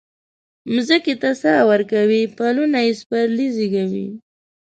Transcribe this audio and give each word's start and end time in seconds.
مځکې 0.73 1.13
ته 1.21 1.29
ساه 1.41 1.61
ورکوي 1.71 2.21
پلونه 2.37 2.79
یي 2.85 2.93
سپرلي 3.01 3.47
زیږوي 3.55 4.07